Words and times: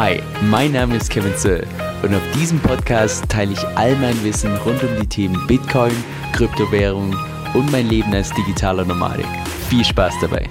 Hi, 0.00 0.20
mein 0.42 0.70
Name 0.70 0.94
ist 0.94 1.10
Kevin 1.10 1.34
Zöll 1.36 1.66
und 2.04 2.14
auf 2.14 2.22
diesem 2.32 2.60
Podcast 2.60 3.28
teile 3.28 3.54
ich 3.54 3.66
all 3.76 3.96
mein 3.96 4.22
Wissen 4.22 4.54
rund 4.58 4.80
um 4.84 4.90
die 5.00 5.08
Themen 5.08 5.44
Bitcoin, 5.48 5.90
Kryptowährung 6.32 7.16
und 7.52 7.72
mein 7.72 7.88
Leben 7.88 8.14
als 8.14 8.32
digitaler 8.32 8.84
Nomadik. 8.84 9.26
Viel 9.68 9.84
Spaß 9.84 10.14
dabei! 10.20 10.48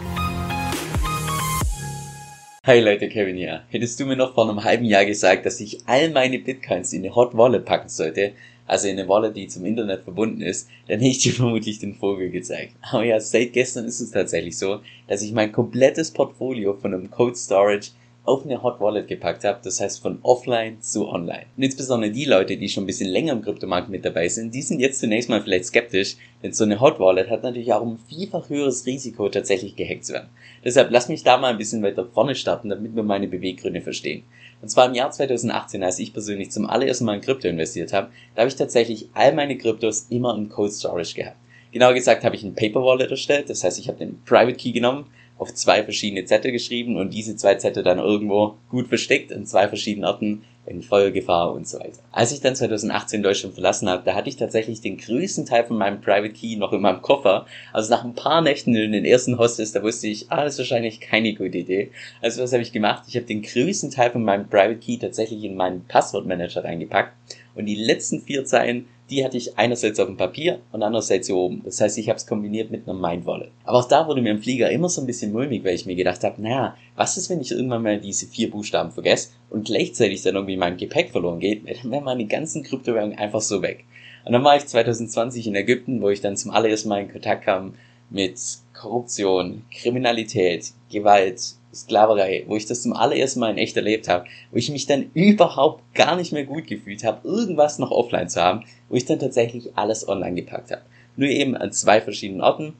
Hi 2.65 2.81
Leute, 2.81 3.07
Kevin 3.07 3.37
hier. 3.37 3.61
Hättest 3.69 3.97
du 4.01 4.05
mir 4.05 4.17
noch 4.17 4.33
vor 4.33 4.49
einem 4.49 4.65
halben 4.65 4.83
Jahr 4.83 5.05
gesagt, 5.05 5.45
dass 5.45 5.61
ich 5.61 5.79
all 5.85 6.09
meine 6.09 6.39
Bitcoins 6.39 6.91
in 6.91 7.05
eine 7.05 7.15
Hot 7.15 7.37
Wallet 7.37 7.63
packen 7.63 7.87
sollte, 7.87 8.33
also 8.65 8.89
in 8.89 8.99
eine 8.99 9.07
Wallet, 9.07 9.37
die 9.37 9.47
zum 9.47 9.65
Internet 9.65 10.03
verbunden 10.03 10.41
ist, 10.41 10.67
dann 10.89 10.99
hätte 10.99 11.11
ich 11.11 11.19
dir 11.19 11.31
vermutlich 11.35 11.79
den 11.79 11.95
Vogel 11.95 12.31
gezeigt. 12.31 12.73
Aber 12.81 13.05
ja, 13.05 13.17
seit 13.21 13.53
gestern 13.53 13.85
ist 13.85 14.01
es 14.01 14.11
tatsächlich 14.11 14.57
so, 14.57 14.81
dass 15.07 15.21
ich 15.21 15.31
mein 15.31 15.53
komplettes 15.53 16.11
Portfolio 16.11 16.73
von 16.73 16.93
einem 16.93 17.09
Code 17.09 17.37
Storage 17.37 17.91
auf 18.27 18.43
eine 18.43 18.61
Hot 18.61 18.81
Wallet 18.81 19.07
gepackt 19.07 19.45
habe, 19.45 19.59
das 19.63 19.79
heißt 19.79 20.01
von 20.01 20.19
offline 20.21 20.81
zu 20.81 21.07
online. 21.07 21.45
Und 21.55 21.63
insbesondere 21.63 22.11
die 22.11 22.25
Leute, 22.25 22.57
die 22.57 22.67
schon 22.67 22.83
ein 22.83 22.87
bisschen 22.87 23.09
länger 23.09 23.31
im 23.31 23.41
Kryptomarkt 23.41 23.89
mit 23.89 24.03
dabei 24.03 24.27
sind, 24.27 24.53
die 24.53 24.61
sind 24.61 24.79
jetzt 24.79 24.99
zunächst 24.99 25.29
mal 25.29 25.41
vielleicht 25.41 25.65
skeptisch, 25.65 26.17
denn 26.43 26.51
so 26.51 26.65
eine 26.65 26.81
Hot 26.81 26.99
Wallet 26.99 27.29
hat 27.29 27.43
natürlich 27.43 27.71
auch 27.71 27.81
ein 27.81 27.99
vielfach 28.09 28.49
höheres 28.49 28.85
Risiko, 28.85 29.29
tatsächlich 29.29 29.77
gehackt 29.77 30.05
zu 30.05 30.13
werden. 30.13 30.29
Deshalb 30.65 30.91
lass 30.91 31.07
mich 31.07 31.23
da 31.23 31.37
mal 31.37 31.51
ein 31.51 31.57
bisschen 31.57 31.81
weiter 31.81 32.05
vorne 32.05 32.35
starten, 32.35 32.67
damit 32.67 32.95
wir 32.95 33.03
meine 33.03 33.29
Beweggründe 33.29 33.81
verstehen. 33.81 34.23
Und 34.61 34.67
zwar 34.67 34.87
im 34.87 34.93
Jahr 34.93 35.09
2018, 35.09 35.81
als 35.81 35.99
ich 35.99 36.11
persönlich 36.11 36.51
zum 36.51 36.65
allerersten 36.65 37.05
Mal 37.05 37.15
in 37.15 37.21
Krypto 37.21 37.47
investiert 37.47 37.93
habe, 37.93 38.09
da 38.35 38.41
habe 38.41 38.49
ich 38.49 38.55
tatsächlich 38.55 39.07
all 39.13 39.33
meine 39.33 39.57
Kryptos 39.57 40.07
immer 40.09 40.35
im 40.35 40.49
Cold 40.49 40.73
Storage 40.73 41.15
gehabt. 41.15 41.37
Genauer 41.71 41.93
gesagt 41.93 42.23
habe 42.23 42.35
ich 42.35 42.43
ein 42.43 42.55
Paper 42.55 42.83
Wallet 42.83 43.11
erstellt, 43.11 43.49
das 43.49 43.63
heißt, 43.63 43.79
ich 43.79 43.87
habe 43.87 43.99
den 43.99 44.21
Private 44.23 44.57
Key 44.57 44.71
genommen, 44.71 45.05
auf 45.37 45.53
zwei 45.53 45.83
verschiedene 45.83 46.25
Zettel 46.25 46.51
geschrieben 46.51 46.97
und 46.97 47.13
diese 47.13 47.35
zwei 47.35 47.55
Zettel 47.55 47.83
dann 47.83 47.99
irgendwo 47.99 48.55
gut 48.69 48.87
versteckt 48.87 49.31
in 49.31 49.45
zwei 49.45 49.67
verschiedenen 49.67 50.05
Orten 50.05 50.43
in 50.67 50.81
Feuergefahr 50.81 51.53
und 51.53 51.67
so 51.67 51.79
weiter. 51.79 51.99
Als 52.11 52.31
ich 52.33 52.41
dann 52.41 52.55
2018 52.55 53.23
Deutschland 53.23 53.53
verlassen 53.53 53.89
habe, 53.89 54.03
da 54.03 54.15
hatte 54.15 54.29
ich 54.29 54.35
tatsächlich 54.35 54.81
den 54.81 54.97
größten 54.97 55.45
Teil 55.45 55.63
von 55.63 55.77
meinem 55.77 56.01
Private 56.01 56.33
Key 56.33 56.57
noch 56.57 56.73
in 56.73 56.81
meinem 56.81 57.01
Koffer. 57.01 57.45
Also 57.71 57.89
nach 57.89 58.03
ein 58.03 58.15
paar 58.15 58.41
Nächten 58.41 58.75
in 58.75 58.91
den 58.91 59.05
ersten 59.05 59.37
Hostels, 59.37 59.71
da 59.71 59.81
wusste 59.81 60.07
ich, 60.07 60.29
ah, 60.29 60.43
das 60.43 60.53
ist 60.53 60.59
wahrscheinlich 60.59 60.99
keine 60.99 61.33
gute 61.33 61.57
Idee. 61.57 61.91
Also 62.21 62.43
was 62.43 62.51
habe 62.51 62.63
ich 62.63 62.73
gemacht? 62.73 63.03
Ich 63.07 63.15
habe 63.15 63.25
den 63.25 63.41
größten 63.41 63.91
Teil 63.91 64.11
von 64.11 64.23
meinem 64.23 64.49
Private 64.49 64.79
Key 64.79 64.97
tatsächlich 64.97 65.43
in 65.43 65.55
meinen 65.55 65.85
Passwortmanager 65.85 66.65
reingepackt 66.65 67.13
und 67.55 67.65
die 67.65 67.75
letzten 67.75 68.21
vier 68.21 68.43
Zeilen 68.43 68.87
die 69.09 69.23
hatte 69.23 69.37
ich 69.37 69.57
einerseits 69.57 69.99
auf 69.99 70.07
dem 70.07 70.17
Papier 70.17 70.59
und 70.71 70.83
andererseits 70.83 71.27
hier 71.27 71.35
oben. 71.35 71.61
Das 71.63 71.79
heißt, 71.79 71.97
ich 71.97 72.09
habe 72.09 72.17
es 72.17 72.27
kombiniert 72.27 72.71
mit 72.71 72.87
einer 72.87 72.97
Mindwallet. 72.97 73.51
Aber 73.63 73.79
auch 73.79 73.87
da 73.87 74.07
wurde 74.07 74.21
mir 74.21 74.31
im 74.31 74.41
Flieger 74.41 74.69
immer 74.69 74.89
so 74.89 75.01
ein 75.01 75.07
bisschen 75.07 75.31
mulmig, 75.31 75.63
weil 75.63 75.75
ich 75.75 75.85
mir 75.85 75.95
gedacht 75.95 76.23
habe, 76.23 76.41
naja, 76.41 76.75
was 76.95 77.17
ist, 77.17 77.29
wenn 77.29 77.39
ich 77.39 77.51
irgendwann 77.51 77.83
mal 77.83 77.99
diese 77.99 78.27
vier 78.27 78.51
Buchstaben 78.51 78.91
vergesse 78.91 79.29
und 79.49 79.65
gleichzeitig 79.65 80.21
dann 80.23 80.35
irgendwie 80.35 80.57
mein 80.57 80.77
Gepäck 80.77 81.11
verloren 81.11 81.39
geht, 81.39 81.63
dann 81.65 81.91
wären 81.91 82.03
meine 82.03 82.25
ganzen 82.25 82.63
Kryptowährungen 82.63 83.17
einfach 83.17 83.41
so 83.41 83.61
weg. 83.61 83.85
Und 84.25 84.33
dann 84.33 84.43
war 84.43 84.57
ich 84.57 84.65
2020 84.65 85.47
in 85.47 85.55
Ägypten, 85.55 86.01
wo 86.01 86.09
ich 86.09 86.19
dann 86.19 86.35
zum 86.35 86.51
allerersten 86.51 86.89
Mal 86.89 87.03
in 87.03 87.11
Kontakt 87.11 87.45
kam 87.45 87.75
mit 88.09 88.37
Korruption, 88.73 89.63
Kriminalität, 89.71 90.71
Gewalt, 90.91 91.55
Sklaverei, 91.73 92.45
wo 92.47 92.55
ich 92.55 92.65
das 92.65 92.81
zum 92.81 92.93
allerersten 92.93 93.39
Mal 93.39 93.51
in 93.51 93.57
echt 93.57 93.75
erlebt 93.75 94.07
habe, 94.07 94.25
wo 94.51 94.57
ich 94.57 94.69
mich 94.71 94.85
dann 94.85 95.09
überhaupt 95.13 95.83
gar 95.93 96.15
nicht 96.15 96.31
mehr 96.31 96.45
gut 96.45 96.67
gefühlt 96.67 97.03
habe, 97.03 97.27
irgendwas 97.27 97.79
noch 97.79 97.91
offline 97.91 98.29
zu 98.29 98.41
haben, 98.41 98.65
wo 98.89 98.95
ich 98.95 99.05
dann 99.05 99.19
tatsächlich 99.19 99.77
alles 99.77 100.07
online 100.07 100.35
gepackt 100.35 100.71
habe. 100.71 100.83
Nur 101.15 101.29
eben 101.29 101.55
an 101.55 101.71
zwei 101.71 102.01
verschiedenen 102.01 102.41
Orten 102.41 102.73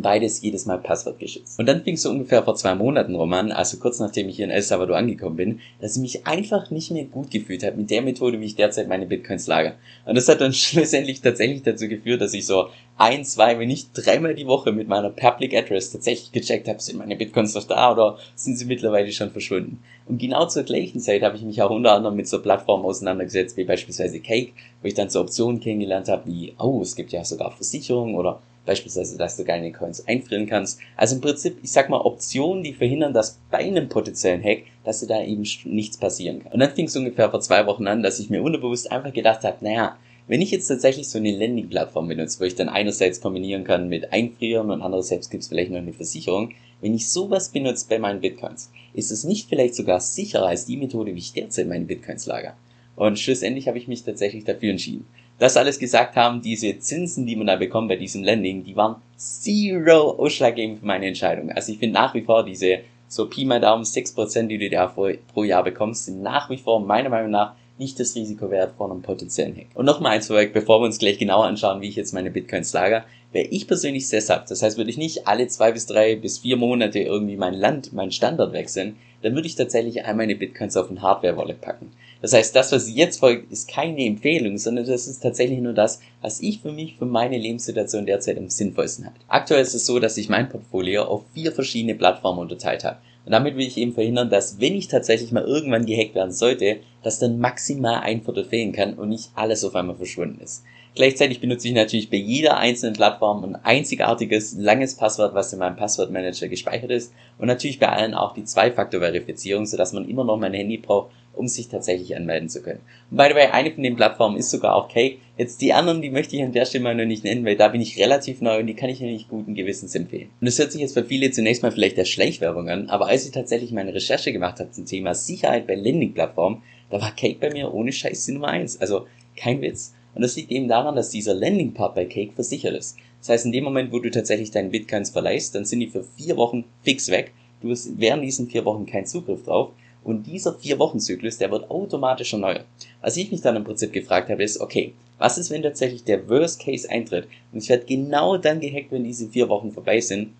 beides 0.00 0.40
jedes 0.40 0.64
Mal 0.66 0.78
passwortgeschützt. 0.78 1.58
Und 1.58 1.66
dann 1.66 1.82
fing 1.82 1.94
es 1.94 2.02
so 2.02 2.10
ungefähr 2.10 2.42
vor 2.42 2.54
zwei 2.54 2.74
Monaten 2.74 3.14
rum 3.14 3.32
an, 3.32 3.52
also 3.52 3.76
kurz 3.76 3.98
nachdem 3.98 4.28
ich 4.28 4.36
hier 4.36 4.46
in 4.46 4.50
El 4.50 4.62
Salvador 4.62 4.96
angekommen 4.96 5.36
bin, 5.36 5.60
dass 5.80 5.96
ich 5.96 6.02
mich 6.02 6.26
einfach 6.26 6.70
nicht 6.70 6.90
mehr 6.90 7.04
gut 7.04 7.30
gefühlt 7.30 7.62
habe 7.62 7.76
mit 7.76 7.90
der 7.90 8.02
Methode, 8.02 8.40
wie 8.40 8.46
ich 8.46 8.56
derzeit 8.56 8.88
meine 8.88 9.06
Bitcoins 9.06 9.46
lager. 9.46 9.74
Und 10.06 10.14
das 10.14 10.28
hat 10.28 10.40
dann 10.40 10.52
schlussendlich 10.52 11.20
tatsächlich 11.20 11.62
dazu 11.62 11.88
geführt, 11.88 12.22
dass 12.22 12.34
ich 12.34 12.46
so 12.46 12.68
ein, 12.96 13.24
zwei, 13.24 13.58
wenn 13.58 13.68
nicht 13.68 13.90
dreimal 13.94 14.34
die 14.34 14.46
Woche 14.46 14.72
mit 14.72 14.88
meiner 14.88 15.10
Public 15.10 15.54
Address 15.54 15.90
tatsächlich 15.90 16.32
gecheckt 16.32 16.68
habe, 16.68 16.80
sind 16.80 16.98
meine 16.98 17.16
Bitcoins 17.16 17.54
noch 17.54 17.64
da 17.64 17.92
oder 17.92 18.18
sind 18.34 18.56
sie 18.56 18.64
mittlerweile 18.64 19.10
schon 19.12 19.30
verschwunden. 19.30 19.82
Und 20.06 20.18
genau 20.18 20.46
zur 20.46 20.64
gleichen 20.64 21.00
Zeit 21.00 21.22
habe 21.22 21.36
ich 21.36 21.42
mich 21.42 21.62
auch 21.62 21.70
unter 21.70 21.92
anderem 21.92 22.16
mit 22.16 22.28
so 22.28 22.40
Plattformen 22.42 22.84
auseinandergesetzt, 22.84 23.56
wie 23.56 23.64
beispielsweise 23.64 24.20
Cake, 24.20 24.52
wo 24.80 24.88
ich 24.88 24.94
dann 24.94 25.10
so 25.10 25.20
Optionen 25.20 25.60
kennengelernt 25.60 26.08
habe, 26.08 26.26
wie, 26.26 26.54
oh, 26.58 26.80
es 26.82 26.96
gibt 26.96 27.12
ja 27.12 27.24
sogar 27.24 27.52
Versicherungen 27.52 28.14
oder 28.14 28.40
Beispielsweise, 28.64 29.18
dass 29.18 29.36
du 29.36 29.44
deine 29.44 29.72
Coins 29.72 30.06
einfrieren 30.06 30.46
kannst. 30.46 30.78
Also 30.96 31.16
im 31.16 31.20
Prinzip, 31.20 31.58
ich 31.62 31.72
sag 31.72 31.88
mal, 31.88 32.00
Optionen, 32.00 32.62
die 32.62 32.72
verhindern, 32.72 33.12
dass 33.12 33.38
bei 33.50 33.58
einem 33.58 33.88
potenziellen 33.88 34.42
Hack, 34.42 34.64
dass 34.84 35.00
dir 35.00 35.06
da 35.06 35.22
eben 35.22 35.44
nichts 35.64 35.96
passieren 35.96 36.42
kann. 36.42 36.52
Und 36.52 36.60
dann 36.60 36.70
fing 36.70 36.86
es 36.86 36.96
ungefähr 36.96 37.30
vor 37.30 37.40
zwei 37.40 37.66
Wochen 37.66 37.86
an, 37.86 38.02
dass 38.02 38.20
ich 38.20 38.30
mir 38.30 38.42
unterbewusst 38.42 38.90
einfach 38.92 39.12
gedacht 39.12 39.42
habe, 39.42 39.64
naja, 39.64 39.96
wenn 40.28 40.40
ich 40.40 40.52
jetzt 40.52 40.68
tatsächlich 40.68 41.08
so 41.08 41.18
eine 41.18 41.32
Landing-Plattform 41.32 42.06
benutze, 42.06 42.38
wo 42.38 42.44
ich 42.44 42.54
dann 42.54 42.68
einerseits 42.68 43.20
kombinieren 43.20 43.64
kann 43.64 43.88
mit 43.88 44.12
Einfrieren 44.12 44.70
und 44.70 44.80
andererseits 44.80 45.28
gibt 45.28 45.42
es 45.42 45.48
vielleicht 45.48 45.72
noch 45.72 45.78
eine 45.78 45.92
Versicherung, 45.92 46.52
wenn 46.80 46.94
ich 46.94 47.10
sowas 47.10 47.48
benutze 47.48 47.86
bei 47.88 47.98
meinen 47.98 48.20
Bitcoins, 48.20 48.70
ist 48.94 49.10
es 49.10 49.24
nicht 49.24 49.48
vielleicht 49.48 49.74
sogar 49.74 50.00
sicherer 50.00 50.46
als 50.46 50.66
die 50.66 50.76
Methode, 50.76 51.14
wie 51.14 51.18
ich 51.18 51.32
derzeit 51.32 51.68
meine 51.68 51.84
Bitcoins 51.84 52.26
lager. 52.26 52.56
Und 52.94 53.18
schlussendlich 53.18 53.66
habe 53.68 53.78
ich 53.78 53.88
mich 53.88 54.04
tatsächlich 54.04 54.44
dafür 54.44 54.70
entschieden 54.70 55.06
das 55.38 55.56
alles 55.56 55.78
gesagt 55.78 56.16
haben, 56.16 56.40
diese 56.40 56.78
Zinsen, 56.78 57.26
die 57.26 57.36
man 57.36 57.46
da 57.46 57.56
bekommt 57.56 57.88
bei 57.88 57.96
diesem 57.96 58.22
Lending, 58.22 58.64
die 58.64 58.76
waren 58.76 58.96
zero 59.16 60.10
ausschlaggebend 60.18 60.80
für 60.80 60.86
meine 60.86 61.06
Entscheidung. 61.06 61.50
Also 61.50 61.72
ich 61.72 61.78
finde 61.78 61.94
nach 61.94 62.14
wie 62.14 62.22
vor 62.22 62.44
diese 62.44 62.80
so 63.08 63.28
Pi 63.28 63.44
mal 63.44 63.60
Daumen 63.60 63.84
6%, 63.84 64.46
die 64.46 64.58
du 64.58 64.70
da 64.70 64.86
pro 64.86 65.44
Jahr 65.44 65.64
bekommst, 65.64 66.06
sind 66.06 66.22
nach 66.22 66.48
wie 66.48 66.56
vor 66.56 66.80
meiner 66.80 67.10
Meinung 67.10 67.30
nach 67.30 67.54
nicht 67.78 67.98
das 67.98 68.14
Risiko 68.14 68.50
wert 68.50 68.74
vor 68.76 68.90
einem 68.90 69.02
potenziellen 69.02 69.56
Hack. 69.56 69.66
Und 69.74 69.86
nochmal 69.86 70.12
eins 70.12 70.28
vorweg, 70.28 70.52
bevor 70.52 70.80
wir 70.80 70.86
uns 70.86 70.98
gleich 70.98 71.18
genauer 71.18 71.46
anschauen, 71.46 71.80
wie 71.80 71.88
ich 71.88 71.96
jetzt 71.96 72.14
meine 72.14 72.30
Bitcoins 72.30 72.72
lager, 72.72 73.04
wäre 73.32 73.48
ich 73.48 73.66
persönlich 73.66 74.08
sesshaft, 74.08 74.50
das 74.50 74.62
heißt, 74.62 74.76
würde 74.76 74.90
ich 74.90 74.98
nicht 74.98 75.26
alle 75.26 75.48
zwei 75.48 75.72
bis 75.72 75.86
drei 75.86 76.16
bis 76.16 76.38
vier 76.38 76.56
Monate 76.56 77.00
irgendwie 77.00 77.36
mein 77.36 77.54
Land, 77.54 77.92
mein 77.92 78.12
Standard 78.12 78.52
wechseln, 78.52 78.96
dann 79.22 79.34
würde 79.34 79.46
ich 79.46 79.56
tatsächlich 79.56 80.04
all 80.04 80.14
meine 80.14 80.34
Bitcoins 80.34 80.76
auf 80.76 80.90
ein 80.90 81.02
Hardware-Wallet 81.02 81.60
packen. 81.60 81.92
Das 82.20 82.32
heißt, 82.32 82.54
das, 82.54 82.70
was 82.70 82.94
jetzt 82.94 83.18
folgt, 83.18 83.50
ist 83.50 83.68
keine 83.68 84.04
Empfehlung, 84.04 84.56
sondern 84.56 84.86
das 84.86 85.08
ist 85.08 85.20
tatsächlich 85.20 85.58
nur 85.58 85.72
das, 85.72 86.00
was 86.20 86.40
ich 86.40 86.60
für 86.60 86.70
mich, 86.70 86.96
für 86.96 87.04
meine 87.04 87.36
Lebenssituation 87.36 88.06
derzeit 88.06 88.38
am 88.38 88.48
sinnvollsten 88.48 89.06
halte. 89.06 89.18
Aktuell 89.26 89.62
ist 89.62 89.74
es 89.74 89.86
so, 89.86 89.98
dass 89.98 90.16
ich 90.16 90.28
mein 90.28 90.48
Portfolio 90.48 91.02
auf 91.02 91.24
vier 91.34 91.50
verschiedene 91.50 91.96
Plattformen 91.96 92.38
unterteilt 92.38 92.84
habe. 92.84 92.98
Und 93.24 93.32
damit 93.32 93.56
will 93.56 93.66
ich 93.66 93.76
eben 93.76 93.92
verhindern, 93.92 94.30
dass 94.30 94.60
wenn 94.60 94.74
ich 94.74 94.88
tatsächlich 94.88 95.32
mal 95.32 95.44
irgendwann 95.44 95.86
gehackt 95.86 96.14
werden 96.14 96.32
sollte, 96.32 96.78
dass 97.02 97.18
dann 97.18 97.38
maximal 97.38 98.00
ein 98.02 98.22
Viertel 98.22 98.44
fehlen 98.44 98.72
kann 98.72 98.94
und 98.94 99.08
nicht 99.08 99.30
alles 99.34 99.64
auf 99.64 99.74
einmal 99.74 99.96
verschwunden 99.96 100.40
ist. 100.42 100.64
Gleichzeitig 100.94 101.40
benutze 101.40 101.68
ich 101.68 101.74
natürlich 101.74 102.10
bei 102.10 102.18
jeder 102.18 102.58
einzelnen 102.58 102.94
Plattform 102.94 103.44
ein 103.44 103.56
einzigartiges, 103.56 104.54
langes 104.58 104.94
Passwort, 104.94 105.34
was 105.34 105.52
in 105.52 105.58
meinem 105.58 105.76
Passwortmanager 105.76 106.48
gespeichert 106.48 106.90
ist. 106.90 107.14
Und 107.38 107.46
natürlich 107.46 107.78
bei 107.78 107.88
allen 107.88 108.12
auch 108.12 108.34
die 108.34 108.44
Zwei-Faktor-Verifizierung, 108.44 109.64
sodass 109.64 109.94
man 109.94 110.06
immer 110.06 110.24
noch 110.24 110.36
mein 110.36 110.52
Handy 110.52 110.76
braucht, 110.76 111.10
um 111.32 111.48
sich 111.48 111.68
tatsächlich 111.68 112.14
anmelden 112.14 112.50
zu 112.50 112.62
können. 112.62 112.80
Und 113.10 113.16
by 113.16 113.24
the 113.30 113.34
way, 113.34 113.46
eine 113.46 113.70
von 113.70 113.82
den 113.82 113.96
Plattformen 113.96 114.36
ist 114.36 114.50
sogar 114.50 114.74
auch 114.74 114.88
Cake. 114.88 115.16
Jetzt 115.38 115.62
die 115.62 115.72
anderen, 115.72 116.02
die 116.02 116.10
möchte 116.10 116.36
ich 116.36 116.42
an 116.42 116.52
der 116.52 116.66
Stelle 116.66 116.84
mal 116.84 116.94
noch 116.94 117.06
nicht 117.06 117.24
nennen, 117.24 117.46
weil 117.46 117.56
da 117.56 117.68
bin 117.68 117.80
ich 117.80 117.98
relativ 117.98 118.42
neu 118.42 118.60
und 118.60 118.66
die 118.66 118.74
kann 118.74 118.90
ich 118.90 119.00
nicht 119.00 119.30
guten 119.30 119.54
Gewissens 119.54 119.94
empfehlen. 119.94 120.28
Und 120.40 120.46
das 120.46 120.58
hört 120.58 120.72
sich 120.72 120.82
jetzt 120.82 120.92
für 120.92 121.04
viele 121.04 121.30
zunächst 121.30 121.62
mal 121.62 121.72
vielleicht 121.72 121.96
der 121.96 122.04
Schleichwerbung 122.04 122.68
an, 122.68 122.90
aber 122.90 123.06
als 123.06 123.24
ich 123.24 123.32
tatsächlich 123.32 123.72
meine 123.72 123.94
Recherche 123.94 124.30
gemacht 124.30 124.60
habe 124.60 124.72
zum 124.72 124.84
Thema 124.84 125.14
Sicherheit 125.14 125.66
bei 125.66 125.74
Landing-Plattformen, 125.74 126.62
da 126.90 127.00
war 127.00 127.16
Cake 127.16 127.38
bei 127.40 127.50
mir 127.50 127.72
ohne 127.72 127.92
Scheiß 127.92 128.26
die 128.26 128.32
Nummer 128.32 128.48
eins. 128.48 128.78
Also 128.78 129.06
kein 129.34 129.62
Witz. 129.62 129.94
Und 130.14 130.22
das 130.22 130.36
liegt 130.36 130.50
eben 130.50 130.68
daran, 130.68 130.96
dass 130.96 131.10
dieser 131.10 131.34
Landing-Part 131.34 131.94
bei 131.94 132.04
Cake 132.04 132.32
versichert 132.34 132.76
ist. 132.76 132.96
Das 133.20 133.30
heißt, 133.30 133.46
in 133.46 133.52
dem 133.52 133.64
Moment, 133.64 133.92
wo 133.92 133.98
du 133.98 134.10
tatsächlich 134.10 134.50
deinen 134.50 134.70
Bitcoins 134.70 135.10
verleihst, 135.10 135.54
dann 135.54 135.64
sind 135.64 135.80
die 135.80 135.86
für 135.86 136.04
vier 136.16 136.36
Wochen 136.36 136.64
fix 136.82 137.08
weg. 137.08 137.32
Du 137.60 137.70
hast 137.70 137.98
während 137.98 138.24
diesen 138.24 138.48
vier 138.48 138.64
Wochen 138.64 138.86
keinen 138.86 139.06
Zugriff 139.06 139.44
drauf. 139.44 139.70
Und 140.04 140.26
dieser 140.26 140.54
vier 140.54 140.78
Wochen 140.78 140.98
Zyklus, 140.98 141.38
der 141.38 141.50
wird 141.50 141.70
automatisch 141.70 142.32
erneuert. 142.32 142.66
Was 143.00 143.16
ich 143.16 143.30
mich 143.30 143.40
dann 143.40 143.56
im 143.56 143.64
Prinzip 143.64 143.92
gefragt 143.92 144.28
habe, 144.30 144.42
ist, 144.42 144.60
okay, 144.60 144.94
was 145.18 145.38
ist, 145.38 145.50
wenn 145.50 145.62
tatsächlich 145.62 146.02
der 146.02 146.28
Worst 146.28 146.60
Case 146.60 146.90
eintritt 146.90 147.28
und 147.52 147.62
ich 147.62 147.68
werde 147.68 147.86
genau 147.86 148.36
dann 148.36 148.58
gehackt, 148.58 148.90
wenn 148.90 149.04
diese 149.04 149.28
vier 149.28 149.48
Wochen 149.48 149.70
vorbei 149.70 150.00
sind 150.00 150.32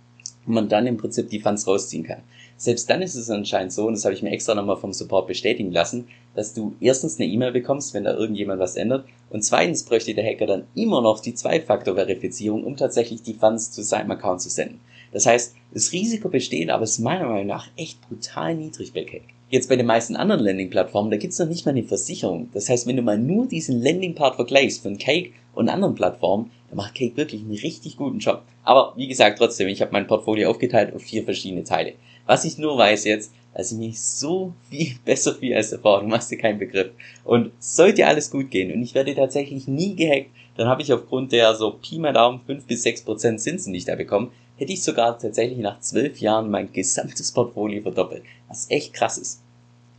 und 0.44 0.54
man 0.54 0.68
dann 0.68 0.88
im 0.88 0.96
Prinzip 0.96 1.30
die 1.30 1.38
Funds 1.38 1.68
rausziehen 1.68 2.02
kann. 2.02 2.22
Selbst 2.56 2.88
dann 2.88 3.02
ist 3.02 3.14
es 3.14 3.30
anscheinend 3.30 3.72
so, 3.72 3.86
und 3.86 3.94
das 3.94 4.04
habe 4.04 4.14
ich 4.14 4.22
mir 4.22 4.30
extra 4.30 4.54
nochmal 4.54 4.76
vom 4.76 4.92
Support 4.92 5.26
bestätigen 5.26 5.72
lassen, 5.72 6.08
dass 6.34 6.54
du 6.54 6.74
erstens 6.80 7.18
eine 7.18 7.28
E-Mail 7.28 7.52
bekommst, 7.52 7.94
wenn 7.94 8.04
da 8.04 8.14
irgendjemand 8.14 8.60
was 8.60 8.76
ändert, 8.76 9.04
und 9.30 9.42
zweitens 9.42 9.84
bräuchte 9.84 10.14
der 10.14 10.24
Hacker 10.24 10.46
dann 10.46 10.64
immer 10.74 11.00
noch 11.02 11.20
die 11.20 11.34
Zwei-Faktor-Verifizierung, 11.34 12.64
um 12.64 12.76
tatsächlich 12.76 13.22
die 13.22 13.34
Funds 13.34 13.72
zu 13.72 13.82
seinem 13.82 14.10
Account 14.12 14.42
zu 14.42 14.50
senden. 14.50 14.80
Das 15.12 15.26
heißt, 15.26 15.54
das 15.72 15.92
Risiko 15.92 16.28
besteht, 16.28 16.70
aber 16.70 16.84
ist 16.84 16.98
meiner 16.98 17.28
Meinung 17.28 17.46
nach 17.46 17.68
echt 17.76 18.00
brutal 18.08 18.54
niedrig 18.54 18.92
bei 18.92 19.04
Cake. 19.04 19.24
Jetzt 19.50 19.68
bei 19.68 19.76
den 19.76 19.84
meisten 19.84 20.16
anderen 20.16 20.42
Landing-Plattformen, 20.42 21.10
da 21.10 21.18
gibt's 21.18 21.38
noch 21.38 21.46
nicht 21.46 21.66
mal 21.66 21.72
eine 21.72 21.82
Versicherung. 21.82 22.48
Das 22.54 22.70
heißt, 22.70 22.86
wenn 22.86 22.96
du 22.96 23.02
mal 23.02 23.18
nur 23.18 23.46
diesen 23.46 23.82
Landing-Part 23.82 24.36
vergleichst 24.36 24.82
von 24.82 24.96
Cake 24.96 25.32
und 25.54 25.68
anderen 25.68 25.94
Plattformen, 25.94 26.50
dann 26.70 26.78
macht 26.78 26.94
Cake 26.94 27.18
wirklich 27.18 27.42
einen 27.42 27.52
richtig 27.52 27.98
guten 27.98 28.18
Job. 28.18 28.42
Aber 28.64 28.94
wie 28.96 29.08
gesagt, 29.08 29.38
trotzdem, 29.38 29.68
ich 29.68 29.82
habe 29.82 29.92
mein 29.92 30.06
Portfolio 30.06 30.48
aufgeteilt 30.48 30.94
auf 30.94 31.02
vier 31.02 31.24
verschiedene 31.24 31.64
Teile. 31.64 31.92
Was 32.26 32.44
ich 32.44 32.58
nur 32.58 32.78
weiß 32.78 33.04
jetzt, 33.04 33.32
dass 33.54 33.72
ich 33.72 33.78
mich 33.78 34.00
so 34.00 34.54
viel 34.70 34.94
besser 35.04 35.34
fühle 35.34 35.56
als 35.56 35.70
davor. 35.70 36.00
Du 36.00 36.06
machst 36.06 36.30
dir 36.30 36.38
keinen 36.38 36.58
Begriff. 36.58 36.90
Und 37.24 37.52
sollte 37.58 38.06
alles 38.06 38.30
gut 38.30 38.50
gehen 38.50 38.72
und 38.72 38.82
ich 38.82 38.94
werde 38.94 39.14
tatsächlich 39.14 39.68
nie 39.68 39.94
gehackt, 39.94 40.30
dann 40.56 40.68
habe 40.68 40.82
ich 40.82 40.92
aufgrund 40.92 41.32
der 41.32 41.54
so 41.54 41.72
Pi 41.72 41.98
mal 41.98 42.12
Daumen 42.12 42.40
5 42.46 42.66
bis 42.66 42.82
6 42.82 43.02
Prozent 43.02 43.40
Zinsen, 43.40 43.72
die 43.72 43.78
ich 43.78 43.84
da 43.84 43.94
bekomme, 43.94 44.30
hätte 44.56 44.72
ich 44.72 44.82
sogar 44.82 45.18
tatsächlich 45.18 45.58
nach 45.58 45.80
zwölf 45.80 46.18
Jahren 46.18 46.50
mein 46.50 46.72
gesamtes 46.72 47.32
Portfolio 47.32 47.82
verdoppelt. 47.82 48.22
Was 48.48 48.70
echt 48.70 48.92
krass 48.92 49.18
ist. 49.18 49.42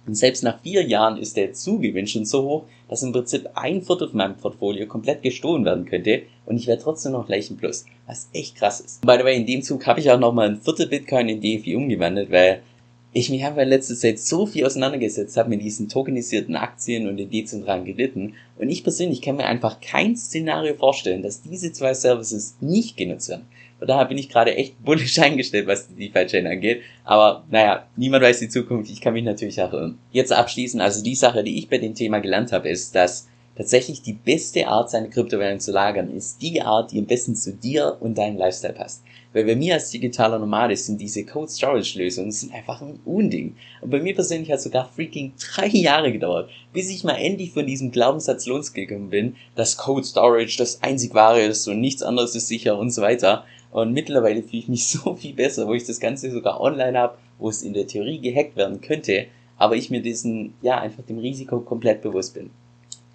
Und 0.05 0.15
selbst 0.15 0.43
nach 0.43 0.61
vier 0.61 0.83
Jahren 0.83 1.17
ist 1.17 1.37
der 1.37 1.53
Zugewinn 1.53 2.07
schon 2.07 2.25
so 2.25 2.43
hoch, 2.43 2.63
dass 2.89 3.03
im 3.03 3.13
Prinzip 3.13 3.49
ein 3.55 3.81
Viertel 3.81 4.09
von 4.09 4.17
meinem 4.17 4.35
Portfolio 4.35 4.85
komplett 4.85 5.21
gestohlen 5.21 5.63
werden 5.63 5.85
könnte 5.85 6.23
und 6.45 6.57
ich 6.57 6.67
wäre 6.67 6.79
trotzdem 6.79 7.13
noch 7.13 7.25
gleich 7.25 7.49
im 7.49 7.57
Plus. 7.57 7.85
Was 8.05 8.29
echt 8.33 8.55
krass 8.55 8.81
ist. 8.81 9.01
By 9.01 9.15
the 9.17 9.23
way, 9.23 9.37
in 9.37 9.45
dem 9.45 9.61
Zug 9.61 9.87
habe 9.87 10.01
ich 10.01 10.11
auch 10.11 10.19
nochmal 10.19 10.49
ein 10.49 10.61
Viertel 10.61 10.87
Bitcoin 10.87 11.29
in 11.29 11.39
DFI 11.39 11.75
umgewandelt, 11.75 12.31
weil 12.31 12.61
ich 13.13 13.29
mich 13.29 13.45
einfach 13.45 13.61
in 13.61 13.69
letzter 13.69 13.95
Zeit 13.95 14.19
so 14.19 14.45
viel 14.45 14.65
auseinandergesetzt 14.65 15.37
habe 15.37 15.49
mit 15.49 15.61
diesen 15.61 15.87
tokenisierten 15.87 16.55
Aktien 16.55 17.07
und 17.07 17.17
den 17.17 17.29
dezentralen 17.29 17.85
Krediten 17.85 18.33
und 18.57 18.69
ich 18.69 18.83
persönlich 18.83 19.21
kann 19.21 19.37
mir 19.37 19.45
einfach 19.45 19.79
kein 19.81 20.15
Szenario 20.15 20.73
vorstellen, 20.75 21.21
dass 21.21 21.41
diese 21.41 21.71
zwei 21.71 21.93
Services 21.93 22.55
nicht 22.59 22.97
genutzt 22.97 23.29
werden. 23.29 23.45
Von 23.83 23.87
daher 23.87 24.05
bin 24.05 24.17
ich 24.17 24.29
gerade 24.29 24.55
echt 24.55 24.81
bullisch 24.83 25.19
eingestellt, 25.19 25.67
was 25.67 25.89
die 25.89 26.07
DeFi-Chain 26.07 26.47
angeht. 26.47 26.83
Aber 27.03 27.43
naja, 27.51 27.85
niemand 27.97 28.23
weiß 28.23 28.39
die 28.39 28.47
Zukunft. 28.47 28.89
Ich 28.89 29.01
kann 29.01 29.13
mich 29.13 29.25
natürlich 29.25 29.61
auch 29.61 29.73
irren. 29.73 29.99
Jetzt 30.11 30.31
abschließend, 30.31 30.81
also 30.81 31.03
die 31.03 31.15
Sache, 31.15 31.43
die 31.43 31.57
ich 31.57 31.67
bei 31.67 31.79
dem 31.79 31.93
Thema 31.93 32.19
gelernt 32.19 32.53
habe, 32.53 32.69
ist, 32.69 32.95
dass 32.95 33.27
tatsächlich 33.57 34.01
die 34.01 34.13
beste 34.13 34.67
Art, 34.67 34.89
seine 34.89 35.09
Kryptowährung 35.09 35.59
zu 35.59 35.71
lagern, 35.71 36.15
ist 36.15 36.41
die 36.41 36.61
Art, 36.61 36.91
die 36.91 36.99
am 36.99 37.05
besten 37.05 37.35
zu 37.35 37.51
dir 37.51 37.97
und 37.99 38.17
deinem 38.17 38.37
Lifestyle 38.37 38.73
passt. 38.73 39.03
Weil 39.33 39.45
bei 39.45 39.55
mir 39.55 39.73
als 39.73 39.89
digitaler 39.89 40.37
Nomade 40.37 40.77
sind 40.77 41.01
diese 41.01 41.25
Code 41.25 41.49
Storage 41.51 41.97
Lösungen 41.97 42.31
sind 42.31 42.53
einfach 42.53 42.81
ein 42.81 42.99
Unding. 43.03 43.55
Und 43.81 43.89
bei 43.89 43.99
mir 43.99 44.13
persönlich 44.13 44.51
hat 44.51 44.59
es 44.59 44.63
sogar 44.63 44.87
freaking 44.87 45.33
drei 45.39 45.67
Jahre 45.71 46.11
gedauert, 46.11 46.49
bis 46.71 46.91
ich 46.91 47.03
mal 47.03 47.15
endlich 47.15 47.51
von 47.51 47.65
diesem 47.65 47.91
Glaubenssatz 47.91 48.45
losgekommen 48.45 49.09
bin, 49.09 49.35
dass 49.55 49.77
Code 49.77 50.05
Storage 50.05 50.57
das 50.57 50.83
einzig 50.83 51.13
wahre 51.15 51.41
ist 51.41 51.67
und 51.67 51.81
nichts 51.81 52.03
anderes 52.03 52.35
ist 52.35 52.47
sicher 52.47 52.77
und 52.77 52.91
so 52.91 53.01
weiter. 53.01 53.43
Und 53.71 53.91
mittlerweile 53.91 54.43
fühle 54.43 54.59
ich 54.59 54.67
mich 54.67 54.87
so 54.87 55.15
viel 55.15 55.33
besser, 55.33 55.67
wo 55.67 55.73
ich 55.73 55.85
das 55.85 55.99
Ganze 55.99 56.29
sogar 56.29 56.61
online 56.61 56.97
habe, 56.97 57.17
wo 57.39 57.49
es 57.49 57.63
in 57.63 57.73
der 57.73 57.87
Theorie 57.87 58.19
gehackt 58.19 58.55
werden 58.55 58.81
könnte, 58.81 59.25
aber 59.57 59.75
ich 59.75 59.89
mir 59.89 60.01
diesen, 60.01 60.53
ja, 60.61 60.79
einfach 60.79 61.03
dem 61.03 61.17
Risiko 61.17 61.59
komplett 61.59 62.01
bewusst 62.01 62.35
bin. 62.35 62.51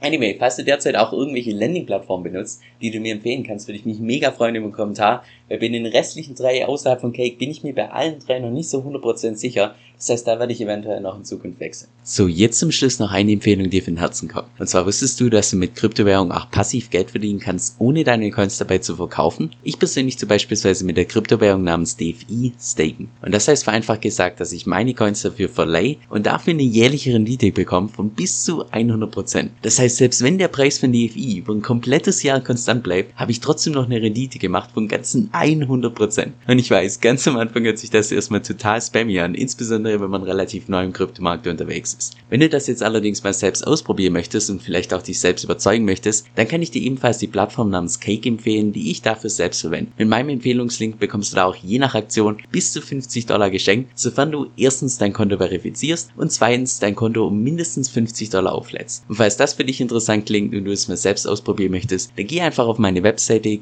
Anyway, 0.01 0.37
falls 0.39 0.55
du 0.55 0.63
derzeit 0.63 0.95
auch 0.95 1.13
irgendwelche 1.13 1.51
Landing-Plattformen 1.51 2.23
benutzt, 2.23 2.61
die 2.81 2.93
du 2.93 3.01
mir 3.01 3.13
empfehlen 3.13 3.43
kannst, 3.43 3.67
würde 3.67 3.79
ich 3.81 3.85
mich 3.85 3.99
mega 3.99 4.31
freuen 4.31 4.55
über 4.55 4.67
einen 4.67 4.73
Kommentar, 4.73 5.25
bei 5.49 5.57
den 5.57 5.87
restlichen 5.87 6.35
drei 6.35 6.67
außerhalb 6.67 7.01
von 7.01 7.13
Cake 7.13 7.39
bin 7.39 7.51
ich 7.51 7.63
mir 7.63 7.75
bei 7.75 7.91
allen 7.91 8.19
drei 8.21 8.39
noch 8.39 8.51
nicht 8.51 8.69
so 8.69 8.81
100% 8.81 9.37
sicher. 9.37 9.75
Das 9.99 10.11
heißt, 10.11 10.29
da 10.29 10.39
werde 10.39 10.53
ich 10.53 10.61
eventuell 10.61 11.01
noch 11.01 11.17
in 11.17 11.25
Zukunft 11.25 11.59
wechseln. 11.59 11.91
So, 12.05 12.29
jetzt 12.29 12.61
zum 12.61 12.71
Schluss 12.71 13.01
noch 13.01 13.11
eine 13.11 13.33
Empfehlung, 13.33 13.69
die 13.69 13.81
von 13.81 13.97
Herzen 13.97 14.29
kommt. 14.29 14.49
Und 14.59 14.69
zwar 14.69 14.87
wusstest 14.87 15.21
du, 15.21 15.29
dass 15.29 15.51
du 15.51 15.57
mit 15.57 15.75
Kryptowährung 15.75 16.31
auch 16.31 16.51
passiv 16.51 16.91
Geld 16.91 17.11
verdienen 17.11 17.41
kannst, 17.41 17.75
ohne 17.81 18.05
deine 18.05 18.31
Coins 18.31 18.59
dabei 18.59 18.79
zu 18.79 18.95
verkaufen? 18.95 19.51
Ich 19.65 19.79
persönlich 19.79 20.17
zu 20.17 20.27
beispielsweise 20.27 20.85
mit 20.85 20.97
der 20.97 21.05
Kryptowährung 21.05 21.65
namens 21.65 21.97
DFI 21.97 22.53
staken. 22.61 23.11
Und 23.23 23.35
das 23.35 23.49
heißt 23.49 23.65
vereinfacht 23.65 24.03
gesagt, 24.03 24.39
dass 24.39 24.53
ich 24.53 24.67
meine 24.67 24.95
Coins 24.95 25.23
dafür 25.23 25.49
verleihe 25.49 25.97
und 26.11 26.27
dafür 26.27 26.53
eine 26.53 26.63
jährliche 26.63 27.13
Rendite 27.13 27.51
bekomme 27.51 27.89
von 27.89 28.11
bis 28.11 28.45
zu 28.45 28.65
100%. 28.67 29.49
Das 29.63 29.81
heißt, 29.81 29.97
selbst 29.97 30.23
wenn 30.23 30.39
der 30.39 30.49
Preis 30.49 30.79
von 30.79 30.93
DFI 30.93 31.39
über 31.39 31.53
ein 31.53 31.63
komplettes 31.63 32.23
Jahr 32.23 32.41
konstant 32.41 32.85
bleibt, 32.85 33.17
habe 33.17 33.33
ich 33.33 33.41
trotzdem 33.41 33.73
noch 33.73 33.87
eine 33.87 34.01
Rendite 34.01 34.39
gemacht 34.39 34.71
von 34.73 34.87
ganzen 34.87 35.29
100%. 35.41 36.33
Und 36.47 36.59
ich 36.59 36.71
weiß, 36.71 37.01
ganz 37.01 37.27
am 37.29 37.37
Anfang 37.37 37.65
hört 37.65 37.79
sich 37.79 37.91
das 37.91 38.13
erstmal 38.13 38.43
total 38.43 38.81
spammy 38.81 39.21
an, 39.21 39.35
insbesondere 39.35 40.01
wenn 40.01 40.11
man 40.11 40.23
relativ 40.23 40.69
neu 40.69 40.85
im 40.85 40.93
Kryptomarkt 40.93 41.47
unterwegs 41.47 41.95
ist. 41.95 42.17
Wenn 42.31 42.41
du 42.41 42.49
das 42.49 42.67
jetzt 42.67 42.83
allerdings 42.83 43.23
mal 43.23 43.33
selbst 43.33 43.67
ausprobieren 43.67 44.13
möchtest 44.13 44.51
und 44.51 44.63
vielleicht 44.63 44.93
auch 44.93 45.03
dich 45.03 45.21
selbst 45.21 45.45
überzeugen 45.45 45.85
möchtest, 45.85 46.27
dann 46.35 46.49
kann 46.49 46.63
ich 46.63 46.71
dir 46.71 46.83
ebenfalls 46.83 47.19
die 47.19 47.27
Plattform 47.27 47.71
namens 47.71 48.01
Cake 48.01 48.29
empfehlen, 48.29 48.73
die 48.73 48.91
ich 48.91 49.03
dafür 49.03 49.31
selbst 49.31 49.61
verwende. 49.61 49.93
Mit 49.99 50.09
meinem 50.09 50.31
Empfehlungslink 50.31 50.99
bekommst 50.99 51.33
du 51.33 51.37
da 51.37 51.45
auch 51.45 51.57
je 51.57 51.79
nach 51.79 51.95
Aktion 51.95 52.39
bis 52.51 52.73
zu 52.73 52.81
50 52.81 53.27
Dollar 53.27 53.51
geschenkt, 53.51 53.99
sofern 53.99 54.33
du 54.33 54.47
erstens 54.57 54.99
dein 54.99 55.13
Konto 55.13 55.37
verifizierst 55.37 56.11
und 56.17 56.33
zweitens 56.33 56.79
dein 56.79 56.95
Konto 56.95 57.27
um 57.27 57.43
mindestens 57.43 57.89
50 57.89 58.31
Dollar 58.31 58.53
auflädst. 58.53 59.05
Und 59.09 59.17
falls 59.17 59.37
das 59.37 59.55
für 59.55 59.65
dich 59.65 59.81
interessant 59.81 60.27
klingt 60.27 60.55
und 60.55 60.65
du 60.65 60.73
es 60.73 60.89
mal 60.89 60.97
selbst 60.97 61.27
ausprobieren 61.27 61.73
möchtest, 61.73 62.13
dann 62.17 62.27
geh 62.27 62.41
einfach 62.41 62.67
auf 62.67 62.79
meine 62.79 63.03
Webseite 63.03 63.59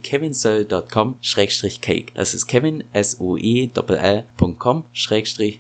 kevinsoe.com-cake. 1.68 2.12
Das 2.14 2.34
ist 2.34 2.46
kevin, 2.46 2.84
s 2.92 3.20
o 3.20 3.36
e 3.36 3.64
l 3.64 4.24
lcom 4.38 4.84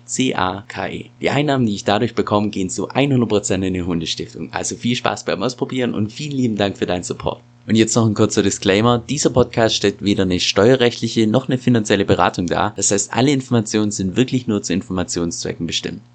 c 0.04 0.34
a 0.34 0.64
k 0.68 0.88
e 0.88 1.10
Die 1.20 1.30
Einnahmen, 1.30 1.66
die 1.66 1.74
ich 1.74 1.84
dadurch 1.84 2.14
bekomme, 2.14 2.50
gehen 2.50 2.70
zu 2.70 2.90
100% 2.90 3.62
in 3.62 3.74
die 3.74 3.82
Hundestiftung. 3.82 4.52
Also 4.52 4.76
viel 4.76 4.96
Spaß 4.96 5.24
beim 5.24 5.42
Ausprobieren 5.42 5.94
und 5.94 6.12
vielen 6.12 6.36
lieben 6.36 6.56
Dank 6.56 6.78
für 6.78 6.86
deinen 6.86 7.02
Support. 7.02 7.40
Und 7.66 7.74
jetzt 7.74 7.96
noch 7.96 8.06
ein 8.06 8.14
kurzer 8.14 8.44
Disclaimer. 8.44 9.02
Dieser 9.08 9.30
Podcast 9.30 9.74
stellt 9.74 10.02
weder 10.02 10.22
eine 10.22 10.38
steuerrechtliche 10.38 11.26
noch 11.26 11.48
eine 11.48 11.58
finanzielle 11.58 12.04
Beratung 12.04 12.46
dar. 12.46 12.72
Das 12.76 12.92
heißt, 12.92 13.12
alle 13.12 13.32
Informationen 13.32 13.90
sind 13.90 14.16
wirklich 14.16 14.46
nur 14.46 14.62
zu 14.62 14.72
Informationszwecken 14.72 15.66
bestimmt. 15.66 16.00